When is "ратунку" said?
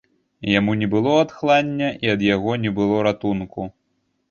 3.11-3.71